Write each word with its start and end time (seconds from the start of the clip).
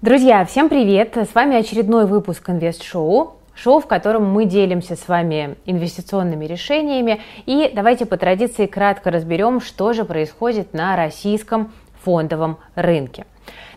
Друзья, 0.00 0.44
всем 0.44 0.68
привет! 0.68 1.16
С 1.16 1.34
вами 1.34 1.56
очередной 1.56 2.06
выпуск 2.06 2.48
Инвест 2.50 2.84
Шоу. 2.84 3.34
Шоу, 3.52 3.80
в 3.80 3.88
котором 3.88 4.30
мы 4.30 4.44
делимся 4.44 4.94
с 4.94 5.08
вами 5.08 5.56
инвестиционными 5.66 6.44
решениями. 6.44 7.20
И 7.46 7.72
давайте 7.74 8.06
по 8.06 8.16
традиции 8.16 8.66
кратко 8.66 9.10
разберем, 9.10 9.60
что 9.60 9.92
же 9.92 10.04
происходит 10.04 10.72
на 10.72 10.94
российском 10.94 11.72
фондовом 12.04 12.58
рынке. 12.76 13.26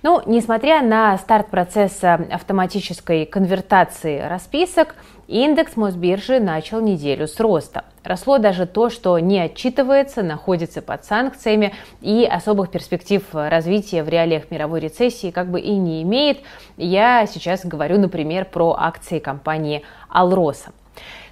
Ну, 0.03 0.21
несмотря 0.25 0.81
на 0.81 1.17
старт 1.17 1.47
процесса 1.47 2.25
автоматической 2.31 3.25
конвертации 3.25 4.19
расписок, 4.19 4.95
индекс 5.27 5.75
Мосбиржи 5.75 6.39
начал 6.39 6.81
неделю 6.81 7.27
с 7.27 7.39
роста. 7.39 7.86
Росло 8.04 8.39
даже 8.39 8.65
то, 8.65 8.89
что 8.89 9.18
не 9.19 9.39
отчитывается, 9.39 10.23
находится 10.23 10.81
под 10.81 11.05
санкциями 11.05 11.73
и 12.01 12.25
особых 12.25 12.71
перспектив 12.71 13.23
развития 13.31 14.04
в 14.04 14.09
реалиях 14.09 14.49
мировой 14.49 14.79
рецессии 14.79 15.29
как 15.29 15.51
бы 15.51 15.60
и 15.60 15.75
не 15.75 16.01
имеет. 16.01 16.39
Я 16.77 17.27
сейчас 17.27 17.63
говорю, 17.63 17.99
например, 17.99 18.46
про 18.46 18.75
акции 18.77 19.19
компании 19.19 19.83
«Алроса». 20.10 20.71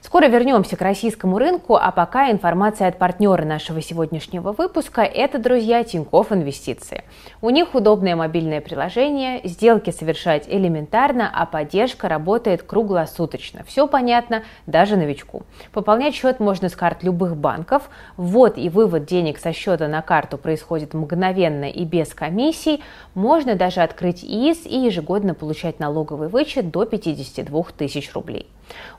Скоро 0.02 0.28
вернемся 0.28 0.78
к 0.78 0.82
российскому 0.82 1.38
рынку, 1.38 1.76
а 1.76 1.92
пока 1.92 2.32
информация 2.32 2.88
от 2.88 2.98
партнера 2.98 3.44
нашего 3.44 3.82
сегодняшнего 3.82 4.54
выпуска– 4.54 5.02
это, 5.04 5.38
друзья, 5.40 5.84
Тинькофф 5.84 6.32
Инвестиции. 6.32 7.04
У 7.42 7.50
них 7.50 7.76
удобное 7.76 8.16
мобильное 8.16 8.62
приложение, 8.62 9.42
сделки 9.44 9.92
совершать 9.92 10.46
элементарно, 10.48 11.30
а 11.32 11.46
поддержка 11.46 12.08
работает 12.08 12.64
круглосуточно. 12.64 13.64
Все 13.66 13.88
понятно 13.88 14.44
даже 14.66 14.96
новичку. 14.96 15.44
Пополнять 15.74 16.16
счет 16.16 16.40
можно 16.40 16.70
с 16.70 16.76
карт 16.76 17.04
любых 17.04 17.36
банков. 17.36 17.90
Ввод 18.16 18.58
и 18.58 18.70
вывод 18.70 19.06
денег 19.06 19.38
со 19.38 19.52
счета 19.52 19.88
на 19.88 20.02
карту 20.02 20.38
происходит 20.38 20.94
мгновенно 20.94 21.70
и 21.70 21.84
без 21.84 22.14
комиссий. 22.14 22.82
Можно 23.14 23.56
даже 23.56 23.82
открыть 23.82 24.24
ИИС 24.24 24.66
и 24.66 24.80
ежегодно 24.80 25.34
получать 25.34 25.80
налоговый 25.80 26.30
вычет 26.30 26.72
до 26.72 26.86
52 26.86 27.64
тысяч 27.78 28.14
рублей. 28.14 28.48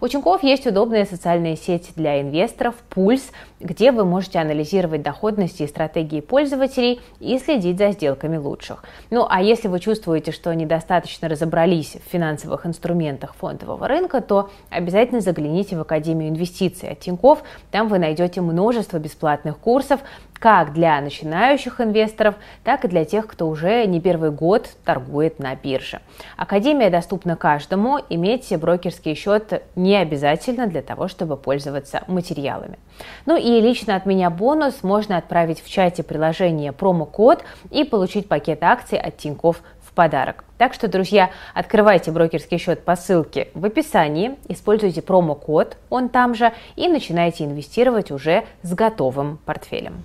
У 0.00 0.08
Тинькофф 0.08 0.42
есть 0.42 0.66
удобная 0.66 1.04
социальная 1.04 1.56
сеть 1.56 1.92
для 1.96 2.20
инвесторов 2.20 2.74
«Пульс», 2.88 3.30
где 3.60 3.92
вы 3.92 4.04
можете 4.04 4.38
анализировать 4.38 5.02
доходности 5.02 5.62
и 5.62 5.66
стратегии 5.66 6.20
пользователей 6.20 7.00
и 7.20 7.38
следить 7.38 7.78
за 7.78 7.92
сделками 7.92 8.36
лучших. 8.36 8.84
Ну 9.10 9.26
а 9.28 9.42
если 9.42 9.68
вы 9.68 9.80
чувствуете, 9.80 10.32
что 10.32 10.54
недостаточно 10.54 11.28
разобрались 11.28 11.96
в 11.96 12.10
финансовых 12.10 12.66
инструментах 12.66 13.34
фондового 13.34 13.86
рынка, 13.86 14.20
то 14.20 14.50
обязательно 14.70 15.20
загляните 15.20 15.76
в 15.76 15.80
Академию 15.80 16.30
инвестиций 16.30 16.90
от 16.90 17.00
Тинькофф. 17.00 17.42
Там 17.70 17.88
вы 17.88 17.98
найдете 17.98 18.40
множество 18.40 18.98
бесплатных 18.98 19.58
курсов, 19.58 20.00
как 20.40 20.72
для 20.72 21.00
начинающих 21.00 21.80
инвесторов, 21.80 22.34
так 22.64 22.84
и 22.84 22.88
для 22.88 23.04
тех, 23.04 23.26
кто 23.26 23.46
уже 23.46 23.84
не 23.84 24.00
первый 24.00 24.30
год 24.30 24.70
торгует 24.84 25.38
на 25.38 25.54
бирже. 25.54 26.00
Академия 26.36 26.88
доступна 26.90 27.36
каждому, 27.36 27.98
иметь 28.08 28.52
брокерский 28.58 29.14
счет 29.14 29.62
не 29.76 29.96
обязательно 29.96 30.66
для 30.66 30.80
того, 30.82 31.08
чтобы 31.08 31.36
пользоваться 31.36 32.02
материалами. 32.08 32.78
Ну 33.26 33.36
и 33.36 33.60
лично 33.60 33.96
от 33.96 34.06
меня 34.06 34.30
бонус 34.30 34.82
можно 34.82 35.18
отправить 35.18 35.62
в 35.62 35.68
чате 35.68 36.02
приложения 36.02 36.72
промокод 36.72 37.44
и 37.70 37.84
получить 37.84 38.26
пакет 38.26 38.62
акций 38.62 38.98
от 38.98 39.18
Тинькофф 39.18 39.60
в 39.82 39.92
подарок. 39.92 40.44
Так 40.56 40.72
что, 40.72 40.88
друзья, 40.88 41.30
открывайте 41.52 42.12
брокерский 42.12 42.58
счет 42.58 42.84
по 42.84 42.96
ссылке 42.96 43.48
в 43.54 43.66
описании, 43.66 44.36
используйте 44.48 45.02
промокод, 45.02 45.76
он 45.90 46.08
там 46.08 46.34
же, 46.34 46.52
и 46.76 46.88
начинайте 46.88 47.44
инвестировать 47.44 48.10
уже 48.10 48.44
с 48.62 48.72
готовым 48.72 49.38
портфелем. 49.44 50.02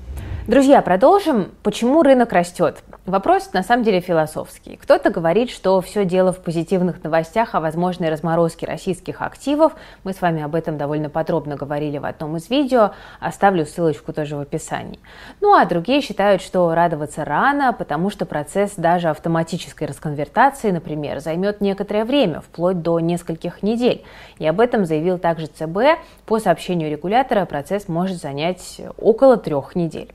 Друзья, 0.47 0.83
продолжим. 0.83 1.49
Почему 1.63 2.03
рынок 2.03 2.31
растет? 2.31 2.83
Вопрос 3.07 3.51
на 3.53 3.63
самом 3.63 3.83
деле 3.83 3.99
философский. 3.99 4.75
Кто-то 4.75 5.09
говорит, 5.09 5.49
что 5.49 5.81
все 5.81 6.05
дело 6.05 6.31
в 6.31 6.39
позитивных 6.39 7.03
новостях 7.03 7.55
о 7.55 7.59
возможной 7.59 8.09
разморозке 8.09 8.67
российских 8.67 9.23
активов. 9.23 9.73
Мы 10.03 10.13
с 10.13 10.21
вами 10.21 10.43
об 10.43 10.53
этом 10.53 10.77
довольно 10.77 11.09
подробно 11.09 11.55
говорили 11.55 11.97
в 11.97 12.05
одном 12.05 12.37
из 12.37 12.47
видео. 12.51 12.91
Оставлю 13.19 13.65
ссылочку 13.65 14.13
тоже 14.13 14.35
в 14.35 14.39
описании. 14.39 14.99
Ну 15.41 15.55
а 15.55 15.65
другие 15.65 16.01
считают, 16.01 16.43
что 16.43 16.75
радоваться 16.75 17.25
рано, 17.25 17.73
потому 17.73 18.11
что 18.11 18.27
процесс 18.27 18.73
даже 18.77 19.09
автоматической 19.09 19.87
расконвертации, 19.87 20.69
например, 20.69 21.21
займет 21.21 21.59
некоторое 21.59 22.05
время, 22.05 22.41
вплоть 22.41 22.83
до 22.83 22.99
нескольких 22.99 23.63
недель. 23.63 24.05
И 24.37 24.45
об 24.45 24.59
этом 24.59 24.85
заявил 24.85 25.17
также 25.17 25.47
ЦБ. 25.47 25.99
По 26.27 26.37
сообщению 26.37 26.91
регулятора 26.91 27.45
процесс 27.45 27.87
может 27.87 28.17
занять 28.21 28.79
около 28.99 29.37
трех 29.37 29.73
недель. 29.73 30.13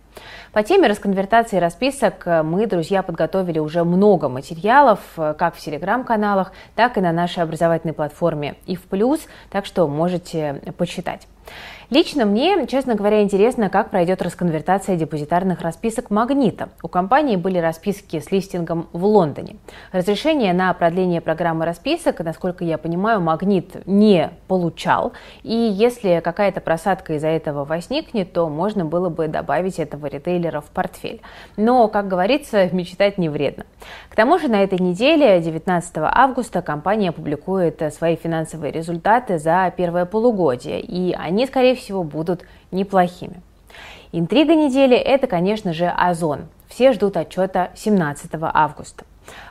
По 0.52 0.62
теме 0.62 0.88
расконвертации 0.88 1.58
расписок 1.58 2.26
э, 2.26 2.42
мы, 2.42 2.66
друзья, 2.66 3.02
подготовили 3.02 3.58
уже 3.58 3.84
много 3.84 4.28
материалов, 4.28 5.00
э, 5.16 5.34
как 5.38 5.54
в 5.54 5.60
телеграм-каналах, 5.60 6.52
так 6.74 6.98
и 6.98 7.00
на 7.00 7.12
нашей 7.12 7.42
образовательной 7.42 7.94
платформе 7.94 8.56
и 8.66 8.74
в 8.74 8.82
плюс, 8.82 9.20
так 9.50 9.66
что 9.66 9.86
можете 9.86 10.60
почитать. 10.76 11.26
Лично 11.90 12.24
мне, 12.24 12.68
честно 12.68 12.94
говоря, 12.94 13.20
интересно, 13.20 13.68
как 13.68 13.90
пройдет 13.90 14.22
расконвертация 14.22 14.94
депозитарных 14.94 15.60
расписок 15.60 16.08
«Магнита». 16.08 16.68
У 16.84 16.88
компании 16.88 17.34
были 17.34 17.58
расписки 17.58 18.20
с 18.20 18.30
листингом 18.30 18.86
в 18.92 19.04
Лондоне. 19.04 19.56
Разрешение 19.90 20.52
на 20.52 20.72
продление 20.72 21.20
программы 21.20 21.64
расписок, 21.64 22.20
насколько 22.20 22.64
я 22.64 22.78
понимаю, 22.78 23.20
«Магнит» 23.20 23.84
не 23.86 24.30
получал. 24.46 25.14
И 25.42 25.52
если 25.52 26.20
какая-то 26.22 26.60
просадка 26.60 27.14
из-за 27.14 27.26
этого 27.26 27.64
возникнет, 27.64 28.32
то 28.32 28.48
можно 28.48 28.84
было 28.84 29.08
бы 29.08 29.26
добавить 29.26 29.80
этого 29.80 30.06
ритейлера 30.06 30.60
в 30.60 30.66
портфель. 30.66 31.20
Но, 31.56 31.88
как 31.88 32.06
говорится, 32.06 32.68
мечтать 32.72 33.18
не 33.18 33.28
вредно. 33.28 33.64
К 34.10 34.14
тому 34.14 34.38
же 34.38 34.46
на 34.46 34.62
этой 34.62 34.78
неделе, 34.78 35.40
19 35.40 35.92
августа, 35.96 36.62
компания 36.62 37.10
публикует 37.10 37.82
свои 37.92 38.14
финансовые 38.14 38.70
результаты 38.70 39.40
за 39.40 39.74
первое 39.76 40.04
полугодие. 40.04 40.80
И 40.80 41.12
они, 41.14 41.39
скорее 41.46 41.74
всего, 41.74 42.02
будут 42.02 42.44
неплохими. 42.70 43.42
Интрига 44.12 44.54
недели– 44.54 44.96
это, 44.96 45.26
конечно 45.26 45.72
же, 45.72 45.86
Озон. 45.86 46.46
Все 46.68 46.92
ждут 46.92 47.16
отчета 47.16 47.70
17 47.76 48.30
августа. 48.40 49.04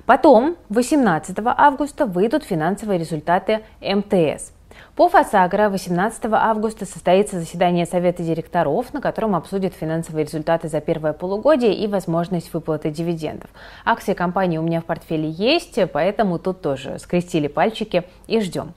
Потом, 0.05 0.57
18 0.69 1.37
августа, 1.43 2.05
выйдут 2.05 2.43
финансовые 2.43 2.99
результаты 2.99 3.61
МТС. 3.81 4.51
По 4.95 5.07
ФАСАГРО 5.07 5.69
18 5.69 6.25
августа 6.31 6.85
состоится 6.85 7.39
заседание 7.39 7.85
Совета 7.85 8.21
директоров, 8.21 8.93
на 8.93 8.99
котором 8.99 9.33
обсудят 9.33 9.73
финансовые 9.73 10.25
результаты 10.25 10.67
за 10.67 10.81
первое 10.81 11.13
полугодие 11.13 11.73
и 11.73 11.87
возможность 11.87 12.53
выплаты 12.53 12.89
дивидендов. 12.89 13.49
Акции 13.85 14.13
компании 14.13 14.57
у 14.57 14.61
меня 14.61 14.81
в 14.81 14.85
портфеле 14.85 15.29
есть, 15.29 15.79
поэтому 15.93 16.37
тут 16.37 16.61
тоже 16.61 16.99
скрестили 16.99 17.47
пальчики 17.47 18.03
и 18.27 18.41
ждем. 18.41 18.73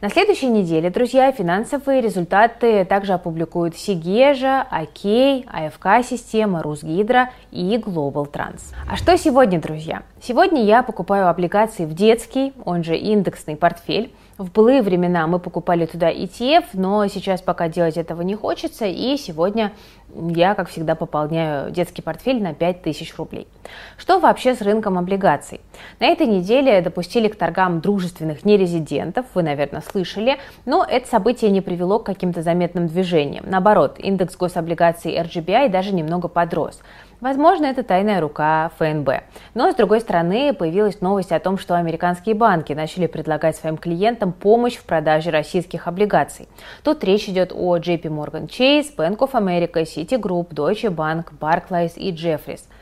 На 0.00 0.08
следующей 0.08 0.48
неделе, 0.48 0.90
друзья, 0.90 1.30
финансовые 1.30 2.00
результаты 2.00 2.84
также 2.84 3.12
опубликуют 3.12 3.76
Сигежа, 3.76 4.66
Окей, 4.68 5.46
АФК-система, 5.48 6.62
Русгидро 6.62 7.30
и 7.52 7.76
Global 7.76 8.28
Trans. 8.28 8.74
А 8.90 8.96
что 8.96 9.16
сегодня, 9.16 9.60
друзья? 9.60 10.02
Сегодня 10.20 10.64
я 10.64 10.82
покупаю 10.82 11.28
облигации 11.28 11.84
в 11.84 11.94
детский, 11.94 12.52
он 12.64 12.82
же 12.82 12.96
индексный 12.96 13.54
портфель. 13.54 14.12
В 14.38 14.50
былые 14.50 14.80
времена 14.80 15.26
мы 15.26 15.38
покупали 15.38 15.84
туда 15.84 16.10
ETF, 16.10 16.64
но 16.72 17.06
сейчас 17.08 17.42
пока 17.42 17.68
делать 17.68 17.98
этого 17.98 18.22
не 18.22 18.34
хочется, 18.34 18.86
и 18.86 19.18
сегодня 19.18 19.72
я, 20.14 20.54
как 20.54 20.70
всегда, 20.70 20.94
пополняю 20.94 21.70
детский 21.70 22.00
портфель 22.00 22.42
на 22.42 22.54
5000 22.54 23.14
рублей. 23.18 23.46
Что 23.98 24.18
вообще 24.18 24.54
с 24.54 24.62
рынком 24.62 24.98
облигаций? 24.98 25.60
На 26.00 26.06
этой 26.06 26.26
неделе 26.26 26.80
допустили 26.80 27.28
к 27.28 27.36
торгам 27.36 27.80
дружественных 27.80 28.44
нерезидентов, 28.46 29.26
вы, 29.34 29.42
наверное, 29.42 29.82
слышали, 29.82 30.38
но 30.64 30.84
это 30.88 31.06
событие 31.08 31.50
не 31.50 31.60
привело 31.60 31.98
к 31.98 32.06
каким-то 32.06 32.40
заметным 32.40 32.86
движениям. 32.86 33.44
Наоборот, 33.46 33.96
индекс 33.98 34.36
гособлигаций 34.36 35.14
RGBI 35.14 35.68
даже 35.68 35.94
немного 35.94 36.28
подрос. 36.28 36.80
Возможно, 37.22 37.66
это 37.66 37.84
тайная 37.84 38.20
рука 38.20 38.72
ФНБ. 38.78 39.08
Но, 39.54 39.70
с 39.70 39.76
другой 39.76 40.00
стороны, 40.00 40.52
появилась 40.52 41.00
новость 41.00 41.30
о 41.30 41.38
том, 41.38 41.56
что 41.56 41.76
американские 41.76 42.34
банки 42.34 42.72
начали 42.72 43.06
предлагать 43.06 43.54
своим 43.54 43.76
клиентам 43.76 44.32
помощь 44.32 44.74
в 44.74 44.82
продаже 44.82 45.30
российских 45.30 45.86
облигаций. 45.86 46.48
Тут 46.82 47.04
речь 47.04 47.28
идет 47.28 47.52
о 47.54 47.76
JP 47.76 48.02
Morgan 48.02 48.48
Chase, 48.48 48.96
Bank 48.96 49.18
of 49.18 49.34
America, 49.34 49.84
Citigroup, 49.84 50.48
Deutsche 50.48 50.92
Bank, 50.92 51.26
Barclays 51.40 51.92
и 51.94 52.10
Jeffries– 52.10 52.62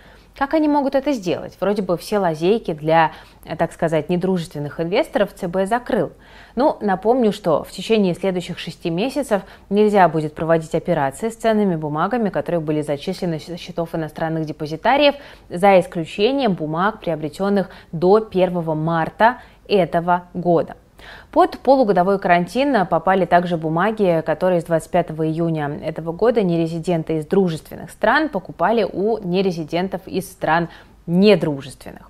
как 0.41 0.55
они 0.55 0.69
могут 0.69 0.95
это 0.95 1.13
сделать? 1.13 1.55
Вроде 1.61 1.83
бы 1.83 1.99
все 1.99 2.19
лазейки 2.19 2.73
для, 2.73 3.13
э, 3.45 3.57
так 3.57 3.73
сказать, 3.73 4.09
недружественных 4.09 4.81
инвесторов 4.81 5.35
ЦБ 5.35 5.67
закрыл. 5.67 6.13
Ну, 6.57 6.79
напомню, 6.81 7.31
что 7.31 7.63
в 7.63 7.71
течение 7.71 8.15
следующих 8.15 8.59
шести 8.59 8.89
месяцев 8.89 9.43
нельзя 9.69 10.09
будет 10.09 10.35
проводить 10.35 10.75
операции 10.75 11.29
с 11.29 11.37
ценными 11.37 11.77
бумагами, 11.77 12.31
которые 12.31 12.63
были 12.63 12.81
зачислены 12.81 13.39
со 13.39 13.59
счетов 13.59 13.95
иностранных 13.95 14.47
депозитариев, 14.47 15.15
за 15.51 15.79
исключением 15.79 16.55
бумаг, 16.55 17.01
приобретенных 17.01 17.69
до 17.93 18.27
1 18.33 18.75
марта 18.79 19.43
этого 19.69 20.25
года. 20.33 20.75
Под 21.31 21.59
полугодовой 21.59 22.19
карантин 22.19 22.87
попали 22.87 23.25
также 23.25 23.57
бумаги, 23.57 24.23
которые 24.25 24.61
с 24.61 24.65
25 24.65 25.11
июня 25.11 25.81
этого 25.83 26.13
года 26.13 26.43
нерезиденты 26.43 27.19
из 27.19 27.27
дружественных 27.27 27.91
стран 27.91 28.29
покупали 28.29 28.85
у 28.85 29.19
нерезидентов 29.19 30.07
из 30.07 30.31
стран 30.31 30.69
недружественных. 31.07 32.10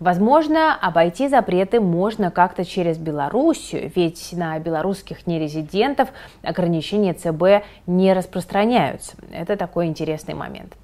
Возможно, 0.00 0.74
обойти 0.80 1.28
запреты 1.28 1.78
можно 1.78 2.30
как-то 2.30 2.64
через 2.64 2.96
Белоруссию, 2.96 3.92
ведь 3.94 4.30
на 4.32 4.58
белорусских 4.58 5.26
нерезидентов 5.26 6.08
ограничения 6.42 7.12
ЦБ 7.12 7.66
не 7.86 8.14
распространяются. 8.14 9.16
Это 9.30 9.58
такой 9.58 9.86
интересный 9.86 10.32
момент. 10.32 10.74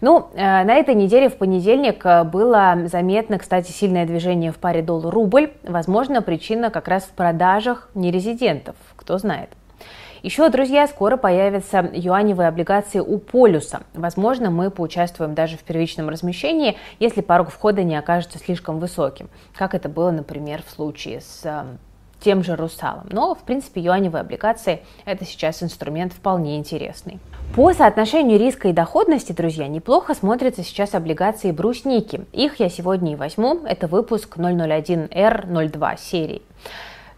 Ну, 0.00 0.28
э, 0.32 0.64
на 0.64 0.74
этой 0.74 0.94
неделе 0.94 1.28
в 1.28 1.36
понедельник 1.36 2.04
э, 2.06 2.24
было 2.24 2.78
заметно, 2.86 3.38
кстати, 3.38 3.70
сильное 3.70 4.06
движение 4.06 4.52
в 4.52 4.56
паре 4.56 4.80
доллар-рубль. 4.80 5.52
Возможно, 5.64 6.22
причина 6.22 6.70
как 6.70 6.88
раз 6.88 7.04
в 7.04 7.10
продажах 7.10 7.90
нерезидентов, 7.94 8.74
кто 8.96 9.18
знает. 9.18 9.50
Еще, 10.22 10.48
друзья, 10.50 10.86
скоро 10.86 11.16
появятся 11.16 11.90
юаневые 11.92 12.46
облигации 12.46 13.00
у 13.00 13.18
полюса. 13.18 13.82
Возможно, 13.92 14.50
мы 14.50 14.70
поучаствуем 14.70 15.34
даже 15.34 15.56
в 15.56 15.64
первичном 15.64 16.08
размещении, 16.08 16.76
если 17.00 17.22
порог 17.22 17.50
входа 17.50 17.82
не 17.82 17.96
окажется 17.96 18.38
слишком 18.38 18.78
высоким, 18.78 19.28
как 19.56 19.74
это 19.74 19.88
было, 19.88 20.12
например, 20.12 20.62
в 20.64 20.70
случае 20.70 21.22
с 21.22 21.40
э, 21.42 21.64
тем 22.20 22.44
же 22.44 22.54
русалом. 22.54 23.08
Но, 23.10 23.34
в 23.34 23.40
принципе, 23.40 23.80
юаневые 23.80 24.20
облигации– 24.20 24.84
это 25.06 25.24
сейчас 25.24 25.60
инструмент 25.60 26.12
вполне 26.12 26.56
интересный. 26.56 27.18
По 27.56 27.72
соотношению 27.72 28.38
риска 28.38 28.68
и 28.68 28.72
доходности, 28.72 29.32
друзья, 29.32 29.66
неплохо 29.66 30.14
смотрятся 30.14 30.62
сейчас 30.62 30.94
облигации 30.94 31.50
брусники. 31.50 32.24
Их 32.32 32.60
я 32.60 32.68
сегодня 32.68 33.14
и 33.14 33.16
возьму. 33.16 33.60
Это 33.66 33.88
выпуск 33.88 34.36
001R02 34.36 35.98
серии. 35.98 36.42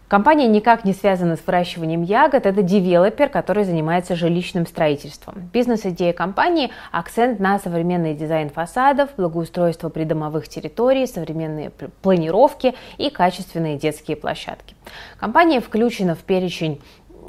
Компания 0.07 0.47
никак 0.47 0.85
не 0.85 0.93
связана 0.93 1.35
с 1.35 1.45
выращиванием 1.45 2.03
ягод, 2.03 2.45
это 2.45 2.61
девелопер, 2.61 3.29
который 3.29 3.63
занимается 3.63 4.15
жилищным 4.15 4.67
строительством. 4.67 5.49
Бизнес-идея 5.51 6.13
компании– 6.13 6.69
акцент 6.91 7.39
на 7.39 7.57
современный 7.57 8.13
дизайн 8.13 8.51
фасадов, 8.51 9.09
благоустройство 9.17 9.89
придомовых 9.89 10.47
территорий, 10.47 11.07
современные 11.07 11.71
планировки 12.03 12.75
и 12.97 13.09
качественные 13.09 13.77
детские 13.77 14.15
площадки. 14.15 14.75
Компания 15.19 15.59
включена 15.59 16.13
в 16.13 16.19
перечень 16.19 16.79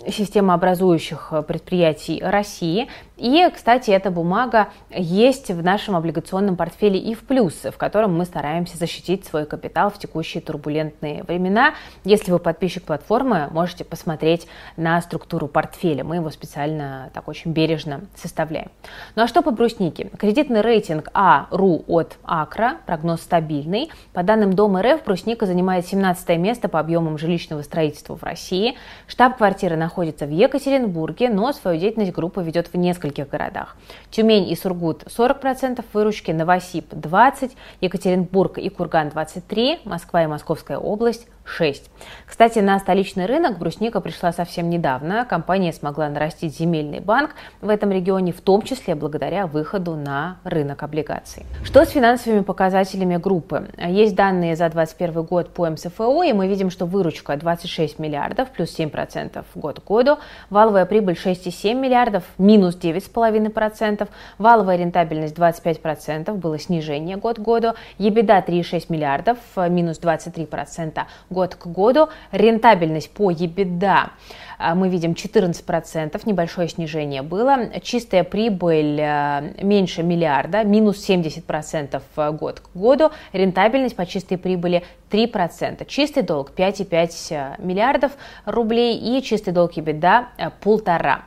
системообразующих 0.07 1.33
предприятий 1.49 2.21
России, 2.23 2.89
и, 3.17 3.49
кстати, 3.55 3.91
эта 3.91 4.11
бумага 4.11 4.69
есть 4.91 5.51
в 5.51 5.63
нашем 5.63 5.97
облигационном 5.97 6.57
портфеле 6.57 6.99
и 6.99 7.15
в 7.15 7.21
плюсы, 7.21 7.71
в 7.71 7.79
котором 7.79 8.17
мы 8.17 8.27
стараемся 8.27 8.77
защитить 8.77 9.25
свой 9.25 9.47
капитал 9.47 9.91
в 9.91 9.99
текущие 9.99 10.43
турбулентные 10.43 11.23
времена. 11.23 11.75
Если 12.05 12.31
вы 12.31 12.39
подписчик 12.39 12.83
платформы, 12.83 13.49
можете 13.51 13.85
посмотреть 13.85 14.47
на 14.77 15.01
структуру 15.01 15.49
портфеля. 15.49 16.05
Мы 16.05 16.17
его 16.17 16.29
специально 16.29 17.11
так 17.15 17.27
очень 17.29 17.53
бережно 17.53 18.03
составляем. 18.15 18.71
Ну 19.15 19.23
а 19.23 19.29
что 19.29 19.41
по 19.41 19.51
бруснике? 19.51 20.11
Кредитный 20.19 20.61
рейтинг 20.61 21.09
А.РУ 21.15 21.85
от 21.89 22.19
Акра, 22.23 22.77
прогноз 22.85 23.23
стабильный. 23.23 23.91
По 24.13 24.23
данным 24.23 24.53
Дома 24.53 24.83
РФ, 24.83 25.05
брусника 25.05 25.47
занимает 25.47 25.87
17 25.87 26.37
место 26.39 26.69
по 26.69 26.81
объемам 26.81 27.17
жилищного 27.17 27.63
строительства 27.63 28.15
в 28.15 28.23
России. 28.23 28.77
Штаб-квартира 29.07 29.77
находится 29.77 30.27
в 30.27 30.31
Екатеринбурге, 30.31 31.31
но 31.31 31.53
свою 31.53 31.81
деятельность 31.81 32.13
группа 32.13 32.41
ведет 32.41 32.69
в 32.69 32.77
нескольких 32.77 33.06
нескольких 33.07 33.29
городах. 33.29 33.77
Тюмень 34.11 34.49
и 34.49 34.57
Сургут 34.57 35.05
40% 35.05 35.85
выручки, 35.93 36.31
Новосиб 36.31 36.93
20%, 36.93 37.53
Екатеринбург 37.81 38.59
и 38.59 38.69
Курган 38.69 39.09
23%, 39.09 39.81
Москва 39.85 40.25
и 40.25 40.27
Московская 40.27 40.79
область 40.79 41.27
6. 41.47 41.91
Кстати, 42.27 42.59
на 42.59 42.79
столичный 42.79 43.27
рынок 43.27 43.59
брусника 43.59 44.01
пришла 44.01 44.33
совсем 44.33 44.69
недавно. 44.69 45.25
Компания 45.25 45.73
смогла 45.73 46.09
нарастить 46.09 46.57
земельный 46.57 47.01
банк 47.01 47.31
в 47.61 47.69
этом 47.69 47.91
регионе, 47.91 48.33
в 48.33 48.41
том 48.41 48.63
числе 48.63 48.95
благодаря 48.95 49.47
выходу 49.47 49.95
на 49.95 50.39
рынок 50.45 50.83
облигаций. 50.83 51.47
Что 51.65 51.85
с 51.85 51.91
финансовыми 51.91 52.41
показателями 52.41 53.17
группы? 53.17 53.69
Есть 53.79 54.15
данные 54.15 54.57
за 54.57 54.69
2021 54.69 55.23
год 55.23 55.51
по 55.51 55.71
МСФО, 55.71 56.23
и 56.25 56.33
мы 56.33 56.49
видим, 56.49 56.71
что 56.71 56.85
выручка 56.87 57.37
26 57.37 57.99
миллиардов, 57.99 58.51
плюс 58.51 58.77
7% 58.79 59.45
год 59.55 59.81
к 59.81 59.85
году, 59.85 60.19
валовая 60.51 60.85
прибыль 60.85 61.15
6,7 61.15 61.75
миллиардов, 61.75 62.25
минус 62.39 62.77
9,5%, 62.77 64.09
валовая 64.39 64.77
рентабельность 64.77 65.37
25%, 65.37 66.35
было 66.35 66.59
снижение 66.59 67.17
год 67.17 67.37
к 67.37 67.41
году, 67.41 67.75
ебеда 67.99 68.45
3,6 68.47 68.87
миллиардов, 68.89 69.39
минус 69.57 70.01
23%, 70.01 71.03
год 71.37 71.55
к 71.55 71.67
году. 71.67 72.09
Рентабельность 72.33 73.11
по 73.11 73.31
EBITDA 73.31 74.11
мы 74.59 74.89
видим 74.89 75.13
14%, 75.13 76.21
небольшое 76.25 76.69
снижение 76.69 77.23
было. 77.23 77.71
Чистая 77.83 78.25
прибыль 78.25 79.01
а, 79.01 79.43
меньше 79.63 80.03
миллиарда, 80.03 80.65
минус 80.65 81.09
70% 81.09 82.01
год 82.33 82.61
к 82.61 82.77
году. 82.77 83.11
Рентабельность 83.33 83.97
по 83.97 84.07
чистой 84.07 84.39
прибыли 84.39 84.83
3%. 85.11 85.87
Чистый 85.87 86.23
долг 86.23 86.53
5,5 86.57 87.61
миллиардов 87.63 88.13
рублей 88.45 88.97
и 88.97 89.23
чистый 89.23 89.53
долг 89.53 89.73
EBITDA 89.77 90.53
полтора. 90.61 91.25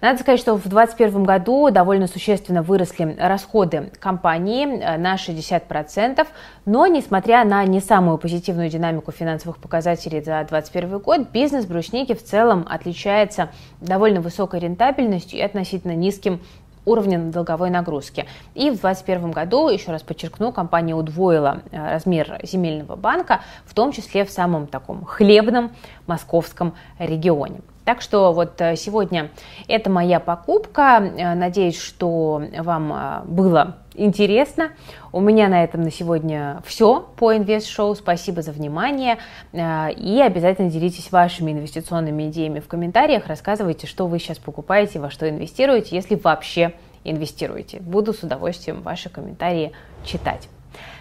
Надо 0.00 0.20
сказать, 0.20 0.38
что 0.38 0.54
в 0.54 0.68
2021 0.68 1.24
году 1.24 1.70
довольно 1.70 2.06
существенно 2.06 2.62
выросли 2.62 3.16
расходы 3.18 3.90
компании 3.98 4.64
э, 4.64 4.96
на 4.96 5.16
60%, 5.16 6.24
но 6.66 6.86
несмотря 6.86 7.44
на 7.44 7.64
не 7.64 7.80
самую 7.80 8.18
позитивную 8.18 8.70
динамику 8.70 9.10
финансовых 9.10 9.58
показателей 9.58 10.20
за 10.20 10.44
2021 10.48 10.98
год, 10.98 11.30
бизнес 11.32 11.66
брусники 11.66 12.14
в 12.14 12.22
целом 12.22 12.64
отличается 12.68 13.50
довольно 13.80 14.20
высокой 14.20 14.60
рентабельностью 14.60 15.38
и 15.38 15.42
относительно 15.42 15.94
низким 15.94 16.40
уровнем 16.88 17.30
долговой 17.30 17.70
нагрузки. 17.70 18.26
И 18.54 18.70
в 18.70 18.80
2021 18.80 19.30
году, 19.30 19.68
еще 19.68 19.92
раз 19.92 20.02
подчеркну, 20.02 20.52
компания 20.52 20.94
удвоила 20.94 21.62
э, 21.70 21.92
размер 21.92 22.40
земельного 22.42 22.96
банка, 22.96 23.42
в 23.66 23.74
том 23.74 23.92
числе 23.92 24.24
в 24.24 24.30
самом 24.30 24.66
таком 24.66 25.04
хлебном 25.04 25.70
московском 26.06 26.74
регионе. 26.98 27.60
Так 27.84 28.00
что 28.00 28.32
вот 28.32 28.60
э, 28.60 28.76
сегодня 28.76 29.30
это 29.68 29.90
моя 29.90 30.18
покупка. 30.18 31.00
Э, 31.02 31.34
надеюсь, 31.34 31.78
что 31.80 32.42
вам 32.58 33.24
было 33.26 33.76
интересно. 33.98 34.70
У 35.12 35.20
меня 35.20 35.48
на 35.48 35.64
этом 35.64 35.82
на 35.82 35.90
сегодня 35.90 36.62
все 36.64 37.08
по 37.16 37.36
инвест-шоу. 37.36 37.94
Спасибо 37.94 38.42
за 38.42 38.52
внимание. 38.52 39.18
И 39.52 40.22
обязательно 40.24 40.70
делитесь 40.70 41.10
вашими 41.12 41.52
инвестиционными 41.52 42.28
идеями 42.28 42.60
в 42.60 42.68
комментариях. 42.68 43.26
Рассказывайте, 43.26 43.86
что 43.86 44.06
вы 44.06 44.18
сейчас 44.18 44.38
покупаете, 44.38 44.98
во 45.00 45.10
что 45.10 45.28
инвестируете, 45.28 45.96
если 45.96 46.14
вообще 46.14 46.74
инвестируете. 47.04 47.80
Буду 47.80 48.12
с 48.12 48.22
удовольствием 48.22 48.82
ваши 48.82 49.08
комментарии 49.08 49.72
читать. 50.04 50.48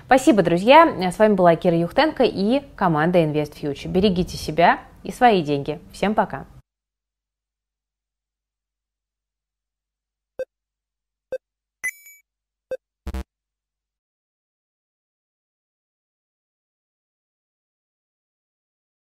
Спасибо, 0.05 0.41
друзья. 0.41 1.11
С 1.11 1.19
вами 1.19 1.33
была 1.33 1.55
Кира 1.55 1.77
Юхтенко 1.77 2.23
и 2.23 2.61
команда 2.75 3.19
Invest 3.19 3.53
Future. 3.61 3.89
Берегите 3.89 4.37
себя 4.37 4.79
и 5.03 5.11
свои 5.11 5.41
деньги. 5.41 5.79
Всем 5.91 6.15
пока. 6.15 6.45